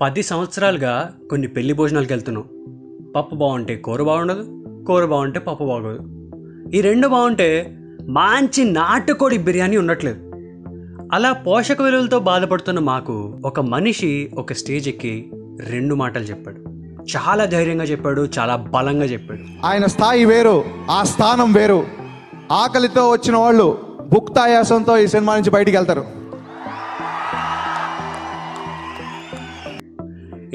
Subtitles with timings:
[0.00, 2.44] పది సంవత్సరాలుగా కొన్ని పెళ్ళి భోజనాలకు వెళ్తున్నాం.
[3.16, 6.00] పప్పు బాగుంటే కూర బాగుండదు కూర బాగుంటే పప్పు బాగోదు.
[6.76, 10.30] ఈ రెండు బాగుంటే మంచి నాటుకోడి బిర్యానీ ఉండట్లేదు.
[11.12, 16.60] అలా పోషక విలువలతో బాధపడుతున్న మాకు ఒక మనిషి ఒక స్టేజ్ ఎక్కి రెండు మాటలు చెప్పాడు.
[17.16, 19.66] చాలా ధైర్యంగా చెప్పాడు చాలా బలంగా చెప్పాడు.
[19.66, 21.84] ఆయన స్థాయి వేరు ఆ స్థానం వేరు.
[22.52, 23.78] ఆకలితో వచ్చిన వాళ్ళు
[24.12, 26.25] భుక్తాయాసంతో ఈ సినిమా నుంచి బయటికి వెళ్తారు.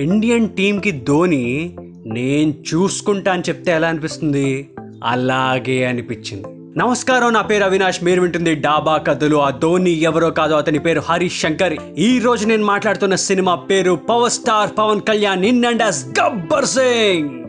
[0.01, 1.75] ఇండియన్ టీంకి ధోని
[2.05, 4.69] నేను చూసుకుంటా అని చెప్తే ఎలా అనిపిస్తుంది?
[5.03, 6.43] అలాగే అనిపించింది.
[6.79, 8.03] నమస్కారం నా పేరు అవినాష్.
[8.03, 9.37] మీరు వింటుంది డాబా కథలు.
[9.37, 11.77] ఆ ధోని ఎవరో కాదో అతని పేరు హరీష్ శంకర్.
[11.97, 17.39] ఈ రోజు నేను మాట్లాడుతున్న సినిమా పేరు power star Pawan Kalyan in and as Gabbar Singh.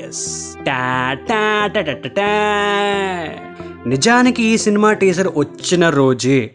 [0.00, 0.56] Yes
[3.86, 6.50] నిజానికి ఈ సినిమా టీజర్ వచ్చిన రోజే.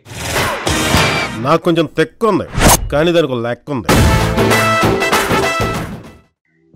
[1.38, 2.44] నాకు కొంచెం తెక్కుంది.
[2.90, 3.88] కానీ దానికి లెక్క ఉంది.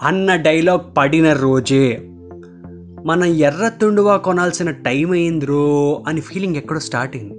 [0.01, 2.01] అన్న డైలాగ్ పడిన రోజే.
[3.05, 7.33] మనం ఎర్ర తుండువా కొనాల్సిన టైం అయిందిరో అని ఫీలింగ్ ఎక్కడో స్టార్ట్ అయింది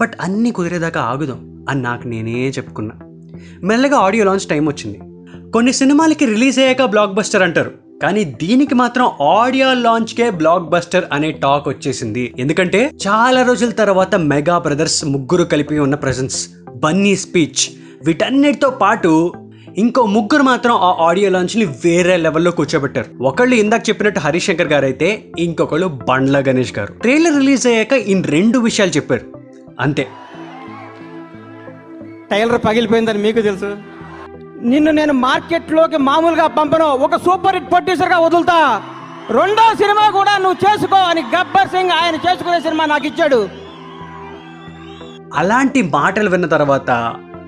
[0.00, 2.94] బట్ అన్నీ కుదిరేదాకా ఆగుదాం అని నాకు నేనే చెప్పుకున్నా.
[3.62, 5.00] మెల్లగా ఆడియో లాంచ్ టైం వచ్చింది.
[5.50, 7.70] కొన్ని సినిమాలకి రిలీజ్ అయ్యాక బ్లాక్ బస్టర్ అంటారు.
[8.02, 12.34] కానీ దీనికి మాత్రం ఆడియో లాంచ్కే బ్లాక్ బస్టర్ అనే టాక్ వచ్చేసింది.
[12.38, 17.72] ఎందుకంటే చాలా రోజుల తర్వాత మెగా బ్రదర్స్ ముగ్గురు కలిపి ఉన్న ప్రజెన్స్ బన్నీ స్పీచ్
[18.06, 19.32] వీటన్నిటితో పాటు
[19.78, 23.24] ఇంకో ముగ్గురు మాత్రం ఆ ఆడియో లాంచ్ని వేరే లెవెల్లో కూర్చోబెట్టారు.
[23.24, 26.92] ఒకళ్ళు ఇందాక చెప్పినట్టు హరిశంకర్ గారు అయితే ఇంకొకళ్ళు బండ్ల గణేష్ గారు.
[26.92, 29.20] ట్రైలర్ రిలీజ్ అయ్యాక ఈ రెండు విషయాలు చెప్పారు.
[29.80, 30.06] అంతే.
[32.30, 33.76] టైలర్ పగిలిపోయిందని మీకు తెలుసు?
[34.62, 38.82] నిన్ను నేను మార్కెట్లోకి మామూలుగా పంపను ఒక సూపర్ హిట్ ప్రొడ్యూసర్గా వదులుతా.
[39.30, 43.48] రెండో సినిమా కూడా నువ్వు చేసుకో అని గబ్బర్ సింగ్ ఆయన చేసుకునే సినిమా నాకు ఇచ్చాడు.
[45.34, 46.90] అలాంటి మాటలు విన్న తర్వాత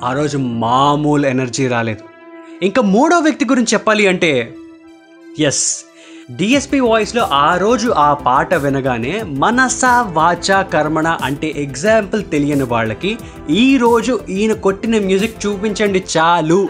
[0.05, 2.14] ఆ రోజు మామూలు ఎనర్జీ రాలేదు.
[2.63, 4.31] ఇంకా మూడో వ్యక్తి గురించి చెప్పాలి అంటే
[5.41, 5.65] ఎస్
[6.31, 13.13] డిఎస్పి వాయిస్లో ఆ రోజు ఆ పాట వినగానే మనస వాచ కర్మణ అంటే ఎగ్జాంపుల్ తెలియని వాళ్ళకి
[13.57, 16.61] ఈ రోజు ఈయన కొట్టిన మ్యూజిక్ చూపించండి చాలు.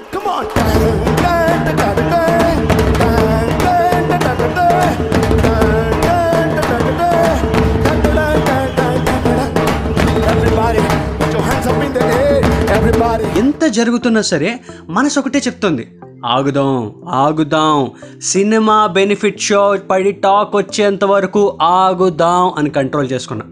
[13.36, 14.50] ఎంత జరుగుతున్నా సరే
[14.94, 15.88] మనసు ఒకటే చెప్తుంది.
[16.26, 17.90] ఆగుదాం ఆగుదాం.
[18.22, 23.44] సినిమా బెనిఫిట్ షో పడి టాక్ వచ్చేంత వరకు ఆగుదాం అని కంట్రోల్ చేసుకున్నా.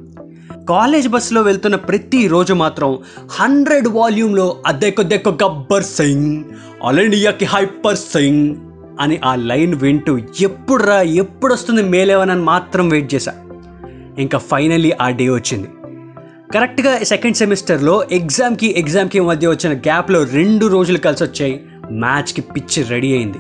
[0.69, 2.98] కాలేజ్ బస్సులో వెళ్తున్న ప్రతి రోజు మాత్రం
[3.30, 6.44] హండ్రెడ్ వాల్యూమ్లో అద్దెకు దెక్కు గబ్బర్ సింగ్
[6.84, 8.56] ఆల్ ఇండియాకి హైపర్ సింగ్
[9.00, 13.34] అని ఆ లైన్ వింటూ ఎప్పుడు రా ఎప్పుడు వస్తుంది మేలేవనని మాత్రం వెయిట్ చేశా.
[14.19, 15.69] ఇంకా ఫైనలీ ఆ డే వచ్చింది.
[16.55, 21.55] కరెక్ట్గా సెకండ్ సెమిస్టర్లో ఎగ్జామ్కి ఎగ్జామ్కి మధ్య వచ్చిన గ్యాప్లో రెండు రోజులు కలిసి వచ్చాయి
[21.91, 23.39] మ్యాచ్కి పిచ్ రెడీ అయింది.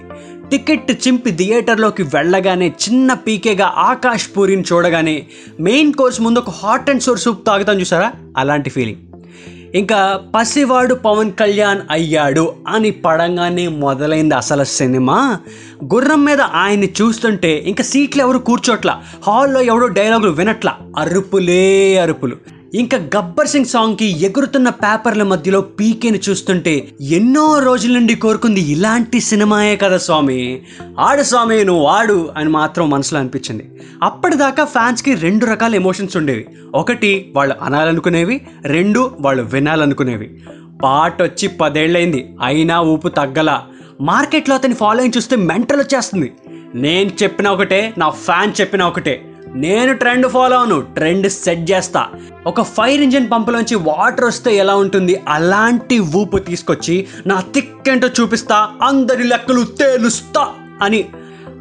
[0.50, 5.26] టికెట్ చింపి థియేటర్లోకి వెళ్ళగానే చిన్న పీకేగా ఆకాష్ పూరిని చూడగానే
[5.60, 8.12] మెయిన్ కోర్స్ ముందు ఒక హాట్ అండ్ సోర్ సూప్ తాగుతాం చూసారా?
[8.36, 9.02] అలాంటి ఫీలింగ్
[9.74, 15.38] ఇంకా పసివాడు పవన్ కళ్యాణ్ అయ్యాడు అని పడంగానే మొదలైంది అసలు సినిమా.
[15.94, 22.61] గుర్రం మీద ఆయన్ని చూస్తుంటే ఇంకా సీట్లు ఎవరు కూర్చోట్ల హాల్లో ఎవడో డైలాగులు వినట్ల అరుపులే అరుపులు.
[22.74, 29.76] ఇంకా గబ్బర్ సింగ్ సాంగ్కి ఎగురుతున్న పేపర్ల మధ్యలో పీకేని చూస్తుంటే ఎన్నో రోజుల నుండి కోరుకుంది ఇలాంటి సినిమాయే
[29.76, 30.62] కదా స్వామి.
[31.00, 33.70] ఆడు స్వామి నువ్వు ఆడు అని మాత్రం మనసులో అనిపించింది.
[34.02, 36.46] అప్పటిదాకా ఫ్యాన్స్కి రెండు రకాల ఎమోషన్స్ ఉండేవి.
[36.74, 38.40] ఒకటి వాళ్ళు అనాలనుకునేవి.
[38.62, 40.42] రెండు వాళ్ళు వినాలనుకునేవి.
[40.82, 43.62] పాట వచ్చి పదేళ్ళైంది అయినా ఊపు తగ్గల.
[44.00, 46.32] మార్కెట్లో అతని ఫాలోయింగ్ చూస్తే మెంటల్ వచ్చేస్తుంది
[46.74, 49.31] నేను చెప్పిన ఒకటే నా ఫ్యాన్ చెప్పిన ఒకటే.
[49.54, 52.06] నేను ట్రెండ్ ఫాలో అవును ట్రెండ్ సెట్ చేస్తా.
[52.46, 55.20] ఒక ఫైర్ ఇంజిన్ పంపులోంచి వాటర్ వస్తే ఎలా ఉంటుంది?
[55.28, 60.48] అలాంటి ఊపు తీసుకొచ్చి నా తిక్కేంటో చూపిస్తా అందరి లెక్కలు తేలుస్తా
[60.82, 61.08] అని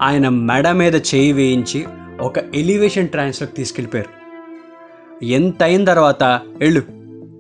[0.02, 1.86] ఆయన మెడ మీద చేయి వేయించి
[2.22, 4.22] ఒక ఎలివేషన్ ట్రాన్స్లోకి తీసుకెళ్ళిపోయారు.
[5.26, 6.24] ఎంత అయిన తర్వాత
[6.58, 6.82] వెళ్ళు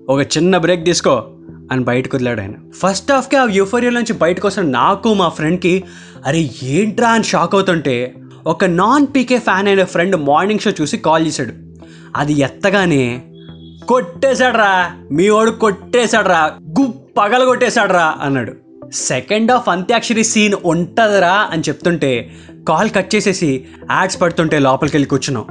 [0.10, 1.28] ఒక చిన్న బ్రేక్ తీసుకో
[1.72, 2.54] అని బయటకు వదిలాడు ఆయన.
[2.74, 5.84] ఫస్ట్ హాఫ్కి ఆ యూఫోరియా నుంచి బయటకు వస్తున్న నాకు మా ఫ్రెండ్కి
[6.26, 8.14] అరే ఏంట్రా అని షాక్ అవుతుంటే
[8.48, 11.54] ఒక నాన్ పీకే ఫ్యాన్ అయిన ఫ్రెండ్ మార్నింగ్ షో చూసి కాల్ చేశాడు.
[12.16, 13.22] అది ఎత్తగానే
[13.88, 18.54] కొట్టేశాడ్రా మీ వాడు కొట్టేశాడ్రా గు పగల కొట్టేశాడ్రా అన్నాడు.
[18.94, 22.32] సెకండ్ ఆఫ్ అంత్యాక్షరి సీన్ ఉంటుందిరా అని చెప్తుంటే
[22.68, 25.46] కాల్ కట్ చేసేసి యాడ్స్ పడుతుంటే లోపలికి వెళ్ళి కూర్చున్నాం.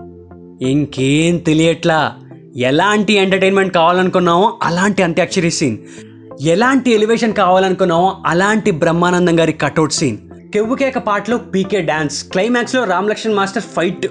[0.69, 2.15] ఇంకేం తెలియట్లా
[2.57, 5.79] ఎలాంటి ఎంటర్టైన్మెంట్ కావాలనుకున్నామో అలాంటి అంత్యాక్షరి సీన్
[6.41, 10.19] ఎలాంటి ఎలివేషన్ కావాలనుకున్నామో అలాంటి బ్రహ్మానందం గారి కటౌట్ సీన్.
[10.55, 14.07] కెవ్వుకేక పాటలో పీకే డ్యాన్స్ క్లైమాక్స్లో రామలక్ష్మణ్ మాస్టర్ ఫైట్.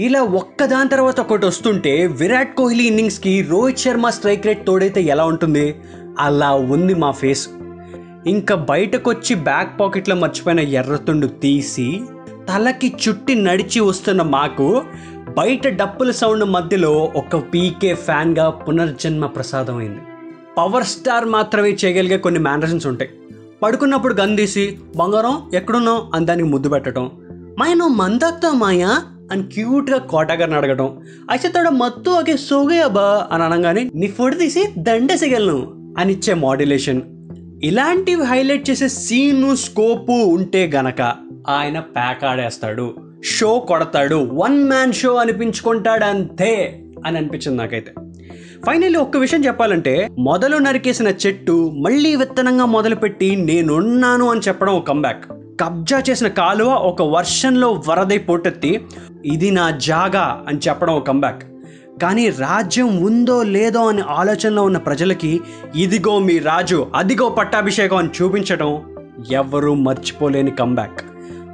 [0.00, 5.74] ఇలా ఒక్కదాని తర్వాత ఒకటి వస్తుంటే విరాట్ కోహ్లీ ఇన్నింగ్స్కి రోహిత్ శర్మ స్ట్రైక్ రేట్ తోడైతే ఎలా ఉంటుంది?
[6.18, 7.48] అలా ఉంది మా ఫేస్.
[8.26, 12.00] ఇంకా బయటకొచ్చి బ్యాక్ పాకెట్లో మర్చిపోయిన ఎర్రతుండు తీసి
[12.48, 14.82] తలకి చుట్టి నడిచి వస్తున్న మాకు
[15.38, 20.02] బయట డప్పుల సౌండ్ మధ్యలో ఒక పీకే ఫ్యాన్గా పునర్జన్మ ప్రసాదం అయింది
[20.58, 23.10] పవర్ స్టార్ మాత్రమే చేయగలిగే కొన్ని మేనరిజన్స్ ఉంటాయి.
[23.66, 26.02] పడుకున్నప్పుడు గన్ తీసి బంగారం ఎక్కడున్నావు?
[26.14, 27.10] అని దానికి ముద్దు పెట్టడం
[27.58, 29.02] మాయను నువ్వు మందాక్తా మాయా?
[29.32, 35.58] అని క్యూట్గా కోటాగారిని అడగడం అయితే తోడ మత్తు ఒకే సోగయబ్బా అని అనగానే నీ ఫోటో తీసి దండేసగలను
[35.98, 37.02] అని ఇచ్చే మాడ్యులేషన్.
[37.62, 41.14] ఇలాంటివి హైలైట్ చేసే సీను స్కోపు ఉంటే గనక
[41.48, 47.92] ఆయన ప్యాక్ ఆడేస్తాడు షో కొడతాడు వన్ మ్యాన్ షో అనిపించుకుంటాడు అంతే అని అనిపించింది నాకైతే.
[48.64, 55.24] ఫైనల్లీ ఒక్క విషయం చెప్పాలంటే మొదలు నరికేసిన చెట్టు మళ్ళీ విత్తనంగా మొదలుపెట్టి నేనున్నాను అని చెప్పడం ఒక కంబ్యాక్
[55.60, 58.84] కబ్జా చేసిన కాలువ ఒక వర్షంలో వరదై పోటెత్తి
[59.24, 61.44] ఇది నా జాగా అని చెప్పడం ఒక కంబ్యాక్
[62.02, 65.40] కానీ రాజ్యం ఉందో లేదో అనే ఆలోచనలో ఉన్న ప్రజలకి
[65.76, 68.82] ఇదిగో మీ రాజు అదిగో పట్టాభిషేకం అని చూపించడం
[69.30, 71.02] ఎవరూ మర్చిపోలేని కంబ్యాక్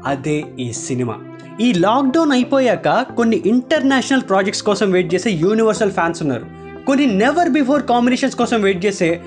[0.07, 1.17] అదే ఈ సినిమా.
[1.61, 6.62] ఈ లాక్డౌన్ అయిపోయాక కొన్ని ఇంటర్నేషనల్ ప్రాజెక్ట్స్ కోసం వెయిట్ చేసే యూనివర్సల్ ఫ్యాన్స్ ఉన్నారు.
[6.87, 9.21] కొన్ని నెవర్ బిఫోర్ కాంబినేషన్స్ కోసం వెయిట్ చేసే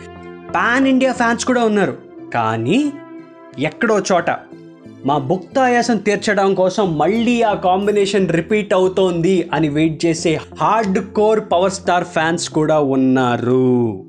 [0.56, 1.98] పాన్ ఇండియా ఫ్యాన్స్ కూడా ఉన్నారు.
[2.34, 2.94] కానీ
[3.60, 4.30] ఎక్కడో చోట
[5.06, 11.72] మా భుక్తాయాసం తీర్చడం కోసం మళ్ళీ ఆ కాంబినేషన్ రిపీట్ అవుతోంది అని వెయిట్ చేసే hard core power
[11.72, 14.06] star fans కూడా ఉన్నారు.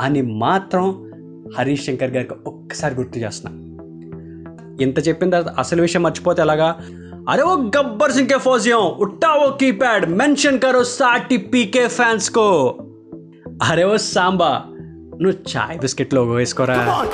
[0.00, 1.10] అని మాత్రం
[1.58, 3.58] హరీష్ శంకర్ గారికి ఒక్కసారి గుర్తు చేస్తున్నా.
[4.80, 6.78] ఇంత చెప్పిన తర్వాత అసలు విషయం మర్చిపోతే ఎలాగా?
[7.30, 12.78] అరే ఓ గబ్బర్ సింగ్ కే ఫోజియం ఉట్టా ఓ కీప్యాడ్ మెన్షన్ కరో సాటి పీకే ఫ్యాన్స్ కో
[13.68, 14.64] అరే ఓ సాంబా
[15.22, 17.08] నువ్వు చాయ్ బిస్కెట్ లోగో వేసుకోరా Come on,